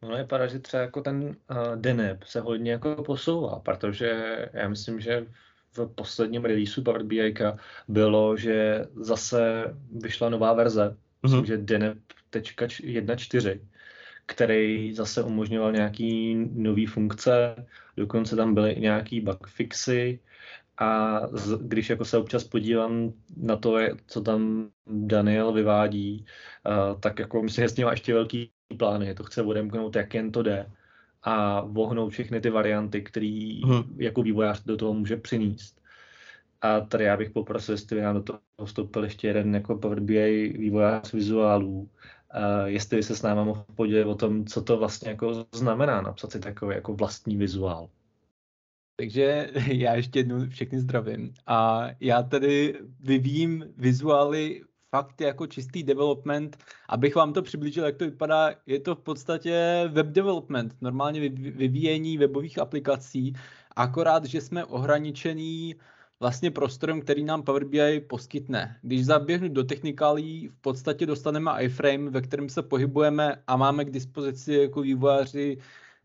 No 0.02 0.16
je 0.16 0.24
pravda, 0.24 0.46
že 0.46 0.58
třeba 0.58 0.82
jako 0.82 1.00
ten 1.00 1.24
uh, 1.24 1.76
Deneb 1.76 2.24
se 2.24 2.40
hodně 2.40 2.72
jako 2.72 3.02
posouvá, 3.02 3.60
protože 3.60 4.38
já 4.52 4.68
myslím, 4.68 5.00
že 5.00 5.26
v 5.72 5.86
posledním 5.86 6.44
releaseu 6.44 6.82
Power 6.82 7.02
BI 7.02 7.34
bylo, 7.88 8.36
že 8.36 8.86
zase 8.94 9.64
vyšla 9.92 10.28
nová 10.28 10.52
verze, 10.52 10.88
mm-hmm. 10.88 10.96
myslím, 11.22 11.46
že 11.46 11.56
Deneb.1.4, 11.56 13.60
který 14.26 14.94
zase 14.94 15.22
umožňoval 15.22 15.72
nějaký 15.72 16.34
nové 16.52 16.86
funkce, 16.86 17.66
dokonce 17.96 18.36
tam 18.36 18.54
byly 18.54 18.70
i 18.70 18.80
nějaký 18.80 19.20
bug 19.20 19.46
fixy. 19.46 20.20
A 20.78 21.20
z, 21.32 21.58
když 21.58 21.90
jako 21.90 22.04
se 22.04 22.18
občas 22.18 22.44
podívám 22.44 23.12
na 23.36 23.56
to, 23.56 23.76
co 24.06 24.20
tam 24.20 24.68
Daniel 24.86 25.52
vyvádí, 25.52 26.24
uh, 26.66 27.00
tak 27.00 27.18
jako 27.18 27.42
myslím, 27.42 27.64
že 27.64 27.68
s 27.68 27.76
ním 27.76 27.86
má 27.86 27.90
ještě 27.90 28.14
velký 28.14 28.50
plány, 28.78 29.14
to 29.14 29.24
chce 29.24 29.42
odemknout, 29.42 29.96
jak 29.96 30.14
jen 30.14 30.32
to 30.32 30.42
jde. 30.42 30.66
A 31.22 31.60
vohnout 31.60 32.12
všechny 32.12 32.40
ty 32.40 32.50
varianty, 32.50 33.02
které 33.02 33.60
hmm. 33.64 33.96
jako 33.96 34.22
vývojář 34.22 34.64
do 34.64 34.76
toho 34.76 34.94
může 34.94 35.16
přinést. 35.16 35.82
A 36.60 36.80
tady 36.80 37.04
já 37.04 37.16
bych 37.16 37.30
poprosil, 37.30 37.74
jestli 37.74 37.96
by 37.96 38.02
nám 38.02 38.14
do 38.14 38.22
toho 38.22 38.40
vstoupil 38.64 39.04
ještě 39.04 39.26
jeden 39.26 39.54
jako 39.54 39.78
Power 39.78 40.00
BI 40.00 40.54
vývojář 40.58 41.12
vizuálů, 41.12 41.88
jestli 42.64 42.96
by 42.96 43.02
se 43.02 43.16
s 43.16 43.22
náma 43.22 43.44
mohl 43.44 43.64
podělit 43.74 44.04
o 44.04 44.14
tom, 44.14 44.46
co 44.46 44.62
to 44.62 44.78
vlastně 44.78 45.10
jako 45.10 45.46
znamená 45.52 46.00
napsat 46.00 46.32
si 46.32 46.40
takový 46.40 46.74
jako 46.74 46.94
vlastní 46.94 47.36
vizuál. 47.36 47.88
Takže 48.96 49.50
já 49.66 49.94
ještě 49.94 50.18
jednou 50.18 50.48
všechny 50.48 50.80
zdravím. 50.80 51.34
A 51.46 51.88
já 52.00 52.22
tedy 52.22 52.80
vyvíjím 53.00 53.64
vizuály 53.76 54.62
fakt 54.90 55.20
jako 55.20 55.46
čistý 55.46 55.82
development. 55.82 56.56
Abych 56.88 57.14
vám 57.14 57.32
to 57.32 57.42
přiblížil, 57.42 57.84
jak 57.84 57.96
to 57.96 58.04
vypadá, 58.04 58.50
je 58.66 58.80
to 58.80 58.94
v 58.94 59.00
podstatě 59.00 59.84
web 59.88 60.06
development, 60.06 60.76
normálně 60.80 61.20
vyvíjení 61.30 62.18
webových 62.18 62.58
aplikací, 62.58 63.32
akorát, 63.76 64.24
že 64.24 64.40
jsme 64.40 64.64
ohraničený 64.64 65.76
vlastně 66.22 66.50
prostorem, 66.50 67.00
který 67.00 67.24
nám 67.24 67.42
Power 67.42 67.64
BI 67.64 68.00
poskytne. 68.00 68.78
Když 68.82 69.06
zaběhnu 69.06 69.48
do 69.48 69.64
technikálí, 69.64 70.48
v 70.48 70.60
podstatě 70.60 71.06
dostaneme 71.06 71.50
iframe, 71.58 72.10
ve 72.10 72.20
kterém 72.20 72.48
se 72.48 72.62
pohybujeme 72.62 73.42
a 73.46 73.56
máme 73.56 73.84
k 73.84 73.90
dispozici 73.90 74.54
jako 74.54 74.80
vývojáři 74.80 75.58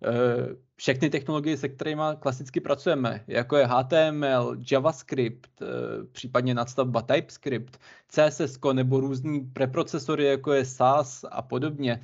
Eh, 0.03 0.55
všechny 0.75 1.09
technologie, 1.09 1.57
se 1.57 1.69
kterými 1.69 2.01
klasicky 2.19 2.59
pracujeme, 2.59 3.23
jako 3.27 3.57
je 3.57 3.65
HTML, 3.67 4.57
JavaScript, 4.71 5.61
eh, 5.61 5.65
případně 6.11 6.53
nadstavba 6.53 7.01
TypeScript, 7.01 7.79
CSS 8.07 8.59
nebo 8.73 8.99
různý 8.99 9.39
preprocesory, 9.39 10.25
jako 10.25 10.53
je 10.53 10.65
SAS 10.65 11.25
a 11.31 11.41
podobně. 11.41 12.01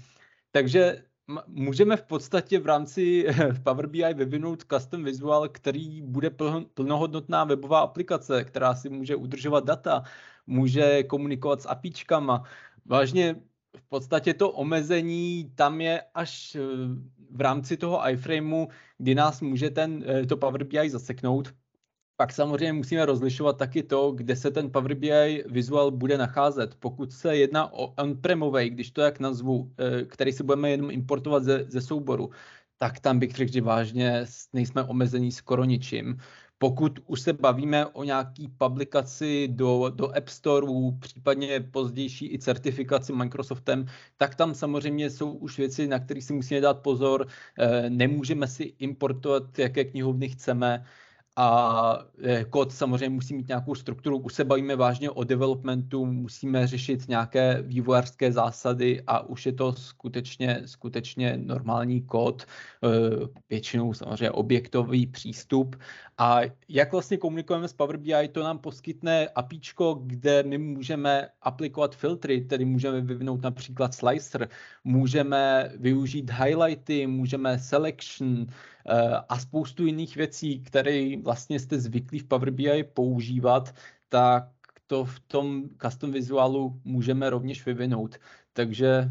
Takže 0.52 1.04
můžeme 1.48 1.98
v 1.98 2.04
podstatě 2.04 2.60
v 2.60 2.66
rámci 2.66 3.26
Power 3.64 3.88
BI 3.88 4.14
vyvinout 4.14 4.64
custom 4.74 5.04
visual, 5.04 5.50
který 5.50 6.02
bude 6.02 6.30
plnohodnotná 6.74 7.44
webová 7.44 7.80
aplikace, 7.80 8.44
která 8.44 8.76
si 8.76 8.90
může 8.90 9.16
udržovat 9.16 9.66
data, 9.66 10.04
může 10.48 11.04
komunikovat 11.04 11.62
s 11.62 11.70
APIčkama. 11.70 12.44
Vážně 12.86 13.36
v 13.78 13.90
podstatě 13.90 14.34
to 14.34 14.52
omezení 14.52 15.52
tam 15.56 15.82
je 15.82 16.02
až 16.14 16.56
eh, 16.56 16.60
v 17.32 17.42
rámci 17.42 17.78
toho 17.78 18.10
iframeu, 18.10 18.68
kdy 18.98 19.16
nás 19.16 19.42
může 19.42 19.70
ten, 19.70 20.04
eh, 20.08 20.26
to 20.26 20.38
Power 20.38 20.64
BI 20.64 20.90
zaseknout. 20.90 21.54
Pak 22.18 22.34
samozřejmě 22.34 22.74
musíme 22.74 23.06
rozlišovat 23.06 23.58
taky 23.58 23.84
to, 23.84 24.12
kde 24.12 24.36
se 24.36 24.52
ten 24.52 24.72
Power 24.72 24.94
BI 24.94 25.44
vizuál 25.50 25.92
bude 25.92 26.18
nacházet. 26.18 26.76
Pokud 26.76 27.12
se 27.12 27.36
jedná 27.38 27.74
o 27.74 27.88
on-premový, 27.88 28.70
když 28.70 28.92
to 28.92 29.02
jak 29.02 29.20
nazvu, 29.20 29.72
eh, 29.78 30.06
který 30.06 30.32
si 30.34 30.44
budeme 30.44 30.70
jenom 30.70 30.92
importovat 30.92 31.44
ze, 31.44 31.66
ze 31.68 31.82
souboru, 31.82 32.30
tak 32.78 33.00
tam 33.00 33.20
bych 33.20 33.36
řekl, 33.36 33.52
že 33.54 33.62
vážně 33.62 34.26
nejsme 34.54 34.84
omezení 34.84 35.32
skoro 35.32 35.64
ničím. 35.64 36.18
Pokud 36.58 37.00
už 37.06 37.22
se 37.22 37.34
bavíme 37.34 37.86
o 37.86 38.04
nějaký 38.04 38.48
publikaci 38.48 39.48
do, 39.48 39.92
do 39.96 40.16
App 40.18 40.28
Storeu, 40.30 40.92
případně 40.92 41.60
pozdější 41.60 42.34
i 42.34 42.40
certifikaci 42.40 43.14
Microsoftem, 43.14 43.86
tak 44.18 44.36
tam 44.36 44.56
samozřejmě 44.56 45.10
jsou 45.10 45.32
už 45.32 45.58
věci, 45.58 45.88
na 45.88 46.00
které 46.00 46.22
si 46.22 46.34
musíme 46.34 46.62
dát 46.62 46.80
pozor. 46.80 47.28
Eh, 47.60 47.90
nemůžeme 47.90 48.48
si 48.48 48.64
importovat, 48.64 49.60
jaké 49.60 49.86
knihovny 49.86 50.30
chceme 50.30 50.86
a 51.36 52.06
eh, 52.24 52.46
kód 52.46 52.72
samozřejmě 52.72 53.10
musí 53.10 53.34
mít 53.34 53.48
nějakou 53.48 53.76
strukturu. 53.76 54.18
Už 54.18 54.34
se 54.34 54.44
bavíme 54.44 54.76
vážně 54.76 55.10
o 55.10 55.24
developmentu, 55.24 56.06
musíme 56.06 56.68
řešit 56.68 57.08
nějaké 57.08 57.62
vývojářské 57.62 58.32
zásady 58.32 59.04
a 59.08 59.20
už 59.20 59.46
je 59.46 59.54
to 59.54 59.74
skutečně, 59.74 60.62
skutečně 60.66 61.38
normální 61.38 62.02
kód, 62.02 62.44
eh, 62.44 62.88
většinou 63.50 63.94
samozřejmě 63.94 64.32
objektový 64.32 65.08
přístup. 65.08 65.76
A 66.18 66.40
jak 66.70 66.92
vlastně 66.92 67.18
komunikujeme 67.18 67.68
s 67.68 67.74
Power 67.74 67.98
BI, 67.98 68.28
to 68.32 68.44
nám 68.44 68.60
poskytne 68.60 69.28
APIčko, 69.28 69.94
kde 69.94 70.44
my 70.44 70.58
můžeme 70.58 71.30
aplikovat 71.42 71.96
filtry, 71.96 72.42
tedy 72.42 72.66
můžeme 72.66 73.02
vyvinout 73.02 73.42
například 73.42 73.94
slicer, 73.94 74.50
můžeme 74.84 75.72
využít 75.80 76.32
highlighty, 76.32 77.08
můžeme 77.08 77.60
selection, 77.60 78.46
a 79.30 79.40
spoustu 79.40 79.86
jiných 79.86 80.16
věcí, 80.16 80.60
které 80.60 81.18
vlastně 81.18 81.60
jste 81.60 81.80
zvyklí 81.80 82.20
v 82.20 82.24
Power 82.24 82.52
BI 82.52 82.84
používat, 82.84 83.76
tak 84.10 84.50
to 84.88 85.06
v 85.06 85.20
tom 85.20 85.70
custom 85.82 86.12
vizuálu 86.12 86.82
můžeme 86.84 87.30
rovněž 87.30 87.66
vyvinout. 87.66 88.18
Takže 88.54 89.10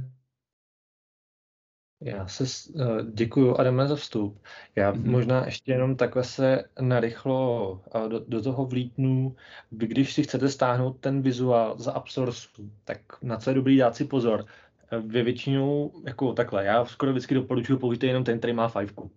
já 2.01 2.27
se 2.29 2.45
uh, 2.45 3.11
děkuji 3.13 3.57
Adame 3.57 3.89
za 3.89 3.97
vstup. 3.97 4.43
Já 4.77 4.93
mm-hmm. 4.93 5.11
možná 5.11 5.45
ještě 5.45 5.73
jenom 5.73 5.97
takhle 5.97 6.25
se 6.25 6.65
narychlo 6.81 7.73
uh, 7.95 8.09
do, 8.09 8.25
do 8.29 8.43
toho 8.43 8.67
vlítnu. 8.67 9.37
Vy, 9.73 9.87
když 9.87 10.13
si 10.13 10.23
chcete 10.23 10.49
stáhnout 10.49 11.01
ten 11.01 11.23
vizuál 11.23 11.79
za 11.79 11.93
Absorsu, 11.93 12.71
tak 12.85 13.01
na 13.23 13.37
co 13.37 13.51
je 13.51 13.55
dobrý 13.55 13.77
dát 13.77 13.97
si 13.97 14.05
pozor. 14.05 14.47
Vy 15.07 15.23
většinou, 15.23 15.93
jako 16.07 16.33
takhle, 16.33 16.65
já 16.65 16.85
skoro 16.85 17.13
vždycky 17.13 17.35
doporučuji 17.35 17.79
použít 17.79 18.03
jenom 18.03 18.25
ten, 18.25 18.39
který 18.39 18.53
má 18.53 18.69
fajfku 18.69 19.11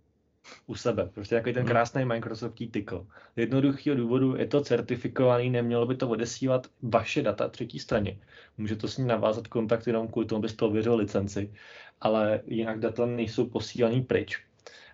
u 0.68 0.76
sebe. 0.76 1.10
Prostě 1.14 1.36
takový 1.36 1.54
ten 1.54 1.64
hmm. 1.64 1.72
krásný 1.72 2.06
Microsoftí 2.06 2.68
tykl. 2.68 3.08
Z 3.36 3.40
jednoduchého 3.40 3.98
důvodu 3.98 4.36
je 4.36 4.46
to 4.46 4.62
certifikovaný, 4.62 5.50
nemělo 5.50 5.86
by 5.86 5.96
to 5.96 6.10
odesílat 6.10 6.68
vaše 6.82 7.22
data 7.22 7.48
třetí 7.48 7.80
straně. 7.80 8.18
Může 8.58 8.76
to 8.76 8.88
s 8.88 8.98
ní 8.98 9.06
navázat 9.06 9.48
kontakt 9.48 9.88
jenom 9.88 10.08
kvůli 10.08 10.28
tomu, 10.28 10.42
byste 10.42 10.66
ověřil 10.66 10.96
licenci, 10.96 11.54
ale 12.02 12.42
jinak 12.46 12.80
data 12.80 13.06
nejsou 13.06 13.46
posílaný 13.46 14.02
pryč. 14.02 14.40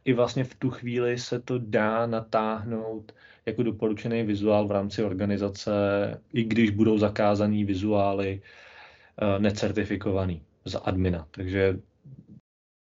I 0.05 0.13
vlastně 0.13 0.43
v 0.43 0.55
tu 0.55 0.69
chvíli 0.69 1.17
se 1.17 1.39
to 1.39 1.57
dá 1.57 2.05
natáhnout 2.05 3.11
jako 3.45 3.63
doporučený 3.63 4.23
vizuál 4.23 4.67
v 4.67 4.71
rámci 4.71 5.03
organizace, 5.03 5.71
i 6.33 6.43
když 6.43 6.69
budou 6.69 6.97
zakázaný 6.97 7.65
vizuály 7.65 8.41
uh, 9.21 9.41
necertifikovaný 9.41 10.41
za 10.65 10.79
admina. 10.79 11.27
Takže 11.31 11.79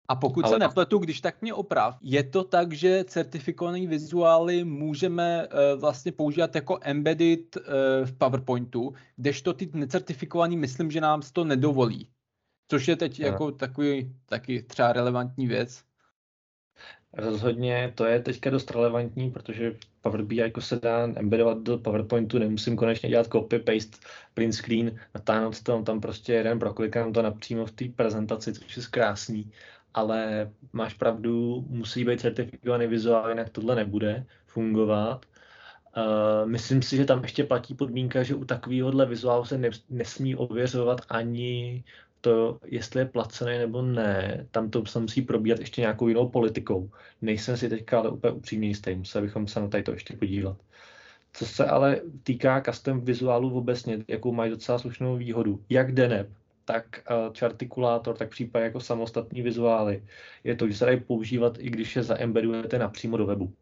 a 0.07 0.15
pokud 0.15 0.45
Ale... 0.45 0.53
se 0.53 0.59
nepletu, 0.59 0.97
když 0.97 1.21
tak 1.21 1.41
mě 1.41 1.53
oprav, 1.53 1.97
je 2.01 2.23
to 2.23 2.43
tak, 2.43 2.73
že 2.73 3.03
certifikované 3.03 3.87
vizuály 3.87 4.63
můžeme 4.63 5.47
uh, 5.47 5.79
vlastně 5.79 6.11
používat 6.11 6.55
jako 6.55 6.79
embedded 6.81 7.55
uh, 7.55 7.63
v 8.05 8.13
PowerPointu, 8.17 8.93
kdežto 9.15 9.53
ty 9.53 9.69
necertifikovaný 9.73 10.57
myslím, 10.57 10.91
že 10.91 11.01
nám 11.01 11.21
to 11.33 11.43
nedovolí. 11.43 12.09
Což 12.71 12.87
je 12.87 12.95
teď 12.95 13.19
no. 13.19 13.25
jako 13.25 13.51
takový 13.51 14.15
taky 14.25 14.63
třeba 14.63 14.93
relevantní 14.93 15.47
věc. 15.47 15.83
Rozhodně 17.13 17.91
to 17.95 18.05
je 18.05 18.19
teďka 18.19 18.49
dost 18.49 18.71
relevantní, 18.71 19.31
protože 19.31 19.75
Power 20.01 20.23
BI 20.23 20.35
jako 20.35 20.61
se 20.61 20.75
dá 20.75 21.03
embedovat 21.15 21.57
do 21.57 21.77
PowerPointu, 21.77 22.39
nemusím 22.39 22.75
konečně 22.75 23.09
dělat 23.09 23.27
copy, 23.31 23.59
paste, 23.59 23.97
print 24.33 24.53
screen, 24.53 24.99
natáhnout 25.15 25.63
to 25.63 25.83
tam 25.83 26.01
prostě 26.01 26.33
jeden, 26.33 26.59
proklikám 26.59 27.13
to 27.13 27.21
napřímo 27.21 27.65
v 27.65 27.71
té 27.71 27.85
prezentaci, 27.95 28.53
což 28.53 28.77
je 28.77 28.83
krásný 28.91 29.51
ale 29.98 30.51
máš 30.74 30.94
pravdu, 30.94 31.66
musí 31.70 32.06
být 32.06 32.22
certifikovaný 32.22 32.88
vizuál, 32.88 33.30
jinak 33.30 33.50
tohle 33.50 33.75
nebude 33.75 34.25
fungovat. 34.46 35.25
Uh, 35.98 36.50
myslím 36.50 36.82
si, 36.82 36.98
že 36.98 37.06
tam 37.06 37.24
ještě 37.24 37.44
platí 37.44 37.74
podmínka, 37.74 38.24
že 38.24 38.36
u 38.36 38.46
takovéhohle 38.46 39.06
vizuálu 39.06 39.46
se 39.46 39.58
ne, 39.58 39.70
nesmí 39.89 40.36
ověřovat 40.36 41.01
ani 41.10 41.84
to, 42.22 42.60
jestli 42.66 43.01
je 43.01 43.06
placený 43.06 43.58
nebo 43.58 43.82
ne. 43.82 44.48
Tam 44.51 44.70
to 44.70 44.86
se 44.86 45.00
musí 45.00 45.22
probíhat 45.22 45.60
ještě 45.60 45.82
nějakou 45.82 46.08
jinou 46.08 46.30
politikou. 46.30 46.92
Nejsem 47.22 47.58
si 47.58 47.70
teďka 47.70 48.00
ale 48.00 48.10
úplně 48.10 48.34
upřímně 48.34 48.68
jistý, 48.68 48.96
museli 48.96 49.27
bychom 49.27 49.48
se 49.48 49.60
na 49.60 49.68
tady 49.68 49.84
to 49.84 49.92
ještě 49.92 50.18
podívat. 50.18 50.58
Co 51.34 51.46
se 51.46 51.66
ale 51.66 52.01
týká 52.24 52.62
custom 52.62 53.01
vizuálu 53.01 53.58
obecně, 53.58 54.06
jakou 54.08 54.32
mají 54.32 54.51
docela 54.51 54.80
slušnou 54.80 55.18
výhodu, 55.18 55.63
jak 55.70 55.92
Deneb, 55.92 56.30
tak 56.67 57.03
uh, 57.12 57.33
Chartikulátor, 57.33 58.17
tak 58.17 58.29
případně 58.29 58.65
jako 58.65 58.79
samostatní 58.79 59.41
vizuály, 59.41 60.03
je 60.43 60.55
to, 60.55 60.67
že 60.67 60.74
se 60.75 60.86
dají 60.86 61.00
používat, 61.00 61.57
i 61.59 61.69
když 61.69 61.95
je 61.95 62.03
zaembedujete 62.03 62.79
napřímo 62.79 63.17
do 63.17 63.25
webu. 63.25 63.53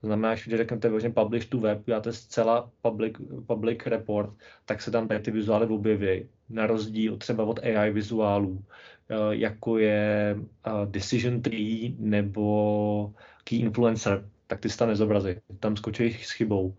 To 0.00 0.06
znamená, 0.06 0.34
že 0.34 0.42
když 0.46 0.58
řeknete 0.58 0.88
vlastně 0.88 1.10
publish 1.10 1.46
to 1.46 1.58
web, 1.58 1.86
děláte 1.86 2.12
zcela 2.12 2.70
public, 2.82 3.14
public 3.46 3.78
report, 3.86 4.30
tak 4.64 4.82
se 4.82 4.90
tam 4.90 5.08
ty 5.08 5.30
vizuály 5.30 5.66
objeví, 5.66 6.28
na 6.48 6.66
rozdíl 6.66 7.16
třeba 7.16 7.44
od 7.44 7.58
AI 7.58 7.90
vizuálů, 7.90 8.64
eh, 9.08 9.14
jako 9.30 9.78
je 9.78 10.36
eh, 10.66 10.70
Decision 10.84 11.42
Tree 11.42 11.94
nebo 11.98 13.14
Key 13.44 13.58
Influencer, 13.58 14.28
tak 14.46 14.60
ty 14.60 14.70
se 14.70 14.78
tam 14.78 14.88
nezobrazí, 14.88 15.30
tam 15.60 15.76
skočí 15.76 16.12
s 16.12 16.30
chybou. 16.30 16.76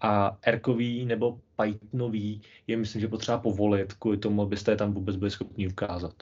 A 0.00 0.38
Erkový 0.42 1.04
nebo 1.04 1.40
Pythonový 1.62 2.42
je 2.66 2.76
myslím, 2.76 3.00
že 3.00 3.08
potřeba 3.08 3.38
povolit, 3.38 3.92
kvůli 3.92 4.16
tomu, 4.16 4.42
abyste 4.42 4.72
je 4.72 4.76
tam 4.76 4.92
vůbec 4.92 5.16
byli 5.16 5.30
schopni 5.30 5.68
ukázat. 5.68 6.14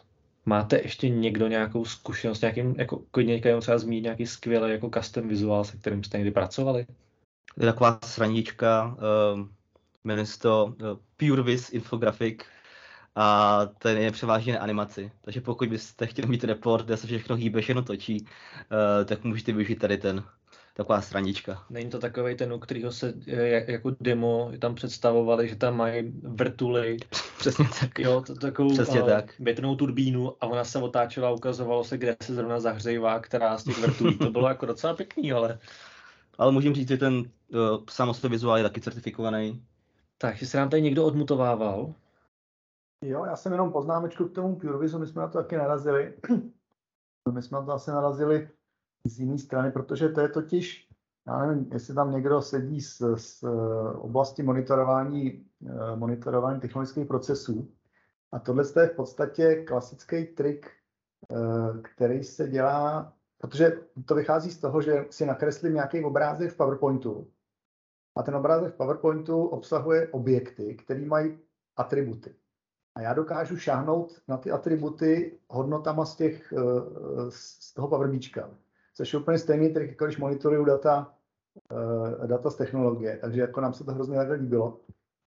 Máte 0.47 0.81
ještě 0.83 1.09
někdo 1.09 1.49
nějakou 1.49 1.85
zkušenost, 1.85 2.41
nějakým, 2.41 2.75
jako 2.79 3.03
klidně 3.11 3.41
třeba 3.61 3.79
zmínit 3.79 4.03
nějaký 4.03 4.27
skvělý 4.27 4.73
jako 4.73 4.91
custom 4.91 5.29
vizuál, 5.29 5.65
se 5.65 5.77
kterým 5.77 6.05
jste 6.05 6.19
někdy 6.19 6.31
pracovali? 6.31 6.87
Je 7.61 7.67
taková 7.67 7.99
sranička, 8.05 8.97
uh, 9.35 9.47
jmenuje 10.05 10.27
se 10.27 10.39
to 10.39 10.65
uh, 10.65 10.99
PureVis 11.17 11.71
Infographic 11.71 12.39
a 13.15 13.61
ten 13.67 13.99
je 13.99 14.11
převážně 14.11 14.53
na 14.53 14.61
animaci. 14.61 15.13
Takže 15.23 15.41
pokud 15.41 15.69
byste 15.69 16.07
chtěli 16.07 16.29
mít 16.29 16.45
report, 16.45 16.85
kde 16.85 16.97
se 16.97 17.07
všechno 17.07 17.37
hýbe, 17.37 17.61
všechno 17.61 17.83
točí, 17.83 18.21
uh, 18.21 19.05
tak 19.05 19.25
můžete 19.25 19.53
využít 19.53 19.79
tady 19.79 19.99
ten 19.99 20.25
taková 20.77 21.01
stranička. 21.01 21.63
Není 21.71 21.91
to 21.91 21.99
takový 21.99 22.37
ten, 22.37 22.53
u 22.53 22.59
kterého 22.59 22.93
se 22.93 23.15
jako 23.67 23.93
demo 24.01 24.53
tam 24.59 24.75
představovali, 24.75 25.49
že 25.49 25.57
tam 25.57 25.77
mají 25.77 26.13
vrtuly. 26.23 26.97
Přesně 27.39 27.65
tak. 27.81 27.99
Jo, 27.99 28.21
to, 28.21 28.35
takovou 28.35 28.73
Přesně 28.73 29.03
uh, 29.03 29.09
tak. 29.09 29.39
větrnou 29.39 29.77
turbínu 29.77 30.33
a 30.41 30.47
ona 30.47 30.65
se 30.65 30.79
otáčela 30.79 31.29
a 31.29 31.33
ukazovalo 31.33 31.85
se, 31.85 31.99
kde 31.99 32.17
se 32.23 32.35
zrovna 32.35 32.61
zahřejvá, 32.61 33.21
která 33.21 33.59
z 33.59 33.65
těch 33.65 33.79
vrtulí. 33.79 34.19
To 34.19 34.31
bylo 34.31 34.49
jako 34.49 34.67
docela 34.67 34.95
pěkný, 34.95 35.33
ale... 35.33 35.59
Ale 36.39 36.53
můžeme 36.53 36.75
říct, 36.75 36.89
že 36.89 36.97
ten 36.97 37.15
uh, 37.15 37.25
samostový 37.91 38.33
vizuál 38.33 38.57
je 38.57 38.63
taky 38.63 38.81
certifikovaný. 38.81 39.63
Tak, 40.19 40.37
že 40.37 40.47
se 40.47 40.59
nám 40.59 40.71
tady 40.71 40.83
někdo 40.83 41.05
odmutovával. 41.05 41.95
Jo, 43.05 43.25
já 43.25 43.37
jsem 43.37 43.53
jenom 43.53 43.73
poznámečku 43.73 44.29
k 44.29 44.35
tomu 44.35 44.57
PureVizu, 44.57 44.99
my 44.99 45.07
jsme 45.07 45.23
na 45.23 45.29
to 45.29 45.39
taky 45.39 45.57
narazili. 45.57 46.15
my 47.33 47.43
jsme 47.43 47.59
na 47.59 47.65
to 47.65 47.73
asi 47.73 47.91
narazili 47.91 48.49
z 49.09 49.21
jiné 49.21 49.39
strany, 49.39 49.71
protože 49.71 50.09
to 50.09 50.21
je 50.21 50.29
totiž, 50.29 50.87
já 51.27 51.47
nevím, 51.47 51.73
jestli 51.73 51.95
tam 51.95 52.13
někdo 52.13 52.43
sedí 52.43 52.81
z, 52.81 53.03
z 53.17 53.45
oblasti 53.99 54.43
monitorování, 54.43 55.47
eh, 55.67 55.97
monitorování 55.97 56.61
technologických 56.61 57.07
procesů. 57.07 57.73
A 58.33 58.39
tohle 58.39 58.65
je 58.81 58.89
v 58.89 58.97
podstatě 58.97 59.65
klasický 59.65 60.25
trik, 60.25 60.71
eh, 61.31 61.37
který 61.83 62.25
se 62.25 62.49
dělá, 62.49 63.13
protože 63.39 63.81
to 64.05 64.15
vychází 64.15 64.51
z 64.51 64.61
toho, 64.61 64.83
že 64.83 65.07
si 65.11 65.27
nakreslím 65.27 65.75
nějaký 65.75 66.05
obrázek 66.05 66.53
v 66.53 66.57
PowerPointu. 66.57 67.31
A 68.17 68.23
ten 68.23 68.35
obrázek 68.37 68.75
v 68.75 68.77
PowerPointu 68.77 69.47
obsahuje 69.47 70.09
objekty, 70.09 70.75
které 70.75 71.07
mají 71.07 71.39
atributy. 71.77 72.35
A 72.95 73.01
já 73.01 73.15
dokážu 73.15 73.57
šáhnout 73.57 74.23
na 74.29 74.37
ty 74.37 74.51
atributy 74.51 75.39
hodnotama 75.49 76.05
z, 76.05 76.17
těch, 76.17 76.53
eh, 76.53 77.31
z 77.31 77.75
toho 77.75 77.89
PowerBíčka 77.89 78.51
což 78.97 79.13
je 79.13 79.19
úplně 79.19 79.39
stejný 79.39 79.69
trik, 79.69 79.91
jako 79.91 80.05
když 80.05 80.19
monitoruju 80.19 80.65
data, 80.65 81.15
uh, 81.73 82.27
data 82.27 82.51
z 82.51 82.57
technologie. 82.57 83.19
Takže 83.21 83.41
jako 83.41 83.61
nám 83.61 83.73
se 83.73 83.85
to 83.85 83.93
hrozně 83.93 84.17
takhle 84.17 84.37
líbilo. 84.37 84.81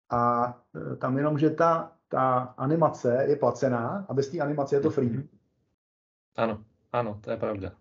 A 0.09 0.47
uh, 0.73 0.95
tam 0.95 1.17
jenom, 1.17 1.39
že 1.39 1.49
ta, 1.49 1.91
ta 2.07 2.37
animace 2.57 3.25
je 3.27 3.35
placená 3.35 4.05
a 4.09 4.13
bez 4.13 4.29
té 4.29 4.39
animace 4.39 4.75
je 4.75 4.79
to 4.79 4.89
free. 4.89 5.09
Mhm. 5.09 5.27
Ano, 6.35 6.63
ano, 6.91 7.19
to 7.21 7.31
je 7.31 7.37
pravda. 7.37 7.71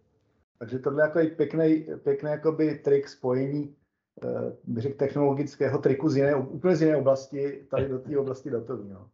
Takže 0.59 0.79
tohle 0.79 1.03
je 1.03 1.07
jako 1.07 1.37
pěkný, 1.37 1.87
pěkný 2.03 2.31
jakoby 2.31 2.75
trik 2.75 3.09
spojení 3.09 3.77
uh, 4.25 4.79
řekl, 4.79 4.97
technologického 4.97 5.79
triku 5.79 6.09
z 6.09 6.17
jiné, 6.17 6.35
úplně 6.35 6.77
z 6.77 6.83
jiné 6.83 6.97
oblasti, 6.97 7.67
tady 7.71 7.89
do 7.89 7.99
té 7.99 8.19
oblasti 8.19 8.51
datový. 8.51 8.89
No. 8.89 9.09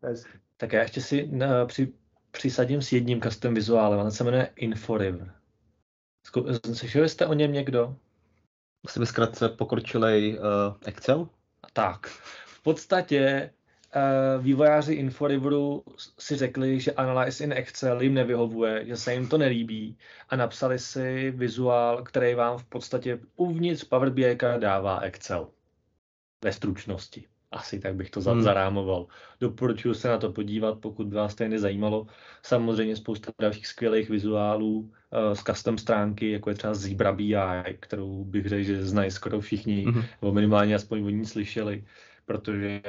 Tak 0.56 0.72
já 0.72 0.82
ještě 0.82 1.00
si 1.00 1.28
na, 1.32 1.66
při, 1.66 1.92
přisadím 2.30 2.82
s 2.82 2.92
jedním 2.92 3.20
custom 3.20 3.54
vizuálem, 3.54 4.00
on 4.00 4.10
se 4.10 4.24
jmenuje 4.24 4.50
InfoRiver. 4.56 5.41
Slyšeli 6.72 7.08
jste 7.08 7.26
o 7.26 7.34
něm 7.34 7.52
někdo? 7.52 7.96
Musíme 8.82 9.06
zkrátce 9.06 9.48
pokročilej 9.48 10.38
uh, 10.38 10.76
Excel? 10.84 11.28
Tak. 11.72 12.06
V 12.46 12.62
podstatě 12.62 13.50
uh, 13.96 14.44
vývojáři 14.44 14.94
Inforiveru 14.94 15.84
si 16.18 16.36
řekli, 16.36 16.80
že 16.80 16.92
Analyze 16.92 17.44
in 17.44 17.52
Excel 17.52 18.02
jim 18.02 18.14
nevyhovuje, 18.14 18.86
že 18.86 18.96
se 18.96 19.14
jim 19.14 19.28
to 19.28 19.38
nelíbí 19.38 19.98
a 20.28 20.36
napsali 20.36 20.78
si 20.78 21.30
vizuál, 21.30 22.02
který 22.02 22.34
vám 22.34 22.58
v 22.58 22.64
podstatě 22.64 23.18
uvnitř 23.36 23.84
Power 23.84 24.10
BI 24.10 24.38
dává 24.58 25.00
Excel 25.00 25.48
ve 26.44 26.52
stručnosti. 26.52 27.31
Asi 27.52 27.80
tak 27.80 27.94
bych 27.94 28.10
to 28.10 28.20
hmm. 28.20 28.42
zarámoval. 28.42 29.06
Doporučuji 29.40 29.94
se 29.94 30.08
na 30.08 30.18
to 30.18 30.32
podívat, 30.32 30.78
pokud 30.78 31.06
by 31.06 31.16
vás 31.16 31.34
to 31.34 31.44
zajímalo. 31.56 32.06
Samozřejmě 32.42 32.96
spousta 32.96 33.32
dalších 33.40 33.66
skvělých 33.66 34.10
vizuálů 34.10 34.78
uh, 34.78 35.34
z 35.34 35.42
custom 35.42 35.78
stránky, 35.78 36.30
jako 36.30 36.50
je 36.50 36.54
třeba 36.54 36.74
Zebra 36.74 37.12
BI, 37.12 37.34
kterou 37.80 38.24
bych 38.24 38.46
řekl, 38.46 38.64
že 38.64 38.84
znají 38.84 39.10
skoro 39.10 39.40
všichni, 39.40 39.84
hmm. 39.84 40.02
nebo 40.22 40.32
minimálně 40.32 40.74
aspoň 40.74 41.04
o 41.04 41.10
ní 41.10 41.26
slyšeli, 41.26 41.84
protože 42.26 42.80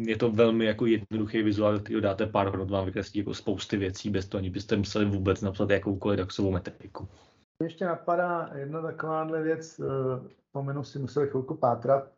je 0.00 0.16
to 0.16 0.30
velmi 0.30 0.64
jako 0.64 0.86
jednoduchý 0.86 1.42
vizuál, 1.42 1.78
který 1.78 2.00
dáte 2.00 2.26
pár 2.26 2.46
hodnot, 2.46 2.70
vám 2.70 2.86
vykreslí 2.86 3.18
jako 3.18 3.34
spousty 3.34 3.76
věcí, 3.76 4.10
bez 4.10 4.28
toho 4.28 4.38
ani 4.38 4.50
byste 4.50 4.76
museli 4.76 5.04
vůbec 5.04 5.40
napsat 5.40 5.70
jakoukoliv 5.70 6.18
daxovou 6.18 6.50
metriku. 6.50 7.08
Ještě 7.62 7.84
napadá 7.84 8.50
jedna 8.54 8.82
takováhle 8.82 9.42
věc, 9.42 9.80
eh, 9.80 10.28
pomenu 10.52 10.84
si 10.84 10.98
museli 10.98 11.28
chvilku 11.28 11.54
pátrat, 11.54 12.10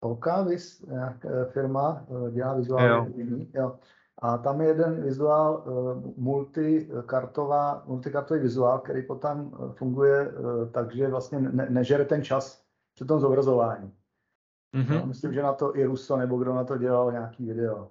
Okavis, 0.00 0.80
nějaká 0.80 1.28
firma, 1.44 2.06
eh, 2.26 2.30
dělá 2.30 2.54
vizuální. 2.54 3.50
Jo. 3.54 3.78
A 4.18 4.38
tam 4.38 4.60
je 4.60 4.68
jeden 4.68 5.02
vizuál, 5.02 5.64
eh, 5.66 6.12
multikartová, 6.16 7.82
multikartový 7.86 8.40
vizuál, 8.40 8.78
který 8.78 9.02
potom 9.02 9.52
eh, 9.54 9.72
funguje 9.72 10.32
tak, 10.72 10.94
že 10.94 11.08
vlastně 11.08 11.40
ne, 11.40 11.66
nežere 11.70 12.04
ten 12.04 12.24
čas 12.24 12.64
při 12.94 13.04
tom 13.04 13.20
zobrazování. 13.20 13.94
Mm-hmm. 14.74 15.06
myslím, 15.06 15.32
že 15.32 15.42
na 15.42 15.52
to 15.52 15.76
i 15.76 15.84
Russo, 15.84 16.16
nebo 16.16 16.38
kdo 16.38 16.54
na 16.54 16.64
to 16.64 16.78
dělal 16.78 17.12
nějaký 17.12 17.46
video. 17.46 17.90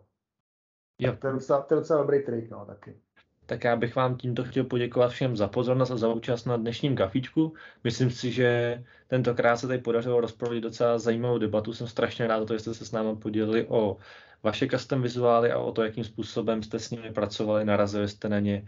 Jo. 1.00 1.16
To 1.20 1.28
je 1.28 1.34
docela, 1.34 1.62
to 1.62 1.74
je 1.74 1.80
docela 1.80 2.02
dobrý 2.02 2.24
trik, 2.24 2.50
no, 2.50 2.66
taky 2.66 3.02
tak 3.48 3.64
já 3.64 3.76
bych 3.76 3.96
vám 3.96 4.18
tímto 4.18 4.44
chtěl 4.44 4.64
poděkovat 4.64 5.12
všem 5.12 5.38
za 5.38 5.48
pozornost 5.48 5.92
a 5.92 5.98
za 5.98 6.08
účast 6.08 6.46
na 6.46 6.58
dnešním 6.58 6.96
kafičku. 6.96 7.54
Myslím 7.84 8.12
si, 8.12 8.32
že 8.32 8.84
tentokrát 9.08 9.58
se 9.58 9.68
tady 9.68 9.80
podařilo 9.80 10.22
rozprovodit 10.22 10.64
docela 10.64 11.00
zajímavou 11.00 11.38
debatu. 11.38 11.74
Jsem 11.74 11.88
strašně 11.88 12.28
rád, 12.28 12.50
že 12.50 12.60
jste 12.60 12.74
se 12.74 12.86
s 12.86 12.92
námi 12.92 13.16
podělili 13.16 13.68
o 13.68 13.98
vaše 14.44 14.68
custom 14.68 15.02
vizuály 15.02 15.52
a 15.52 15.60
o 15.60 15.72
to, 15.72 15.84
jakým 15.84 16.04
způsobem 16.04 16.64
jste 16.64 16.80
s 16.80 16.90
nimi 16.90 17.14
pracovali, 17.14 17.66
narazili 17.66 18.10
jste 18.10 18.30
na 18.30 18.40
ně. 18.40 18.68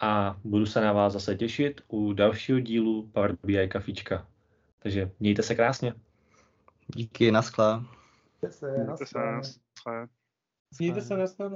A 0.00 0.40
budu 0.44 0.66
se 0.66 0.80
na 0.80 0.92
vás 0.92 1.12
zase 1.12 1.34
těšit 1.34 1.80
u 1.88 2.12
dalšího 2.12 2.60
dílu 2.60 3.06
Power 3.12 3.36
BI 3.42 3.68
kafička. 3.68 4.26
Takže 4.78 5.10
mějte 5.20 5.42
se 5.42 5.54
krásně. 5.54 5.94
Díky, 6.86 7.32
naschle. 7.32 7.80
Mějte 8.42 8.56
se, 8.56 8.66
naschle. 8.86 9.40
Mějte 10.78 11.00
se, 11.00 11.16
naschle. 11.16 11.50